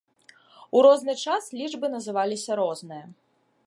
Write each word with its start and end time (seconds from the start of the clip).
У 0.79 0.81
розны 0.85 1.15
час 1.25 1.43
лічбы 1.61 1.93
называліся 1.99 2.51
розныя. 2.65 3.05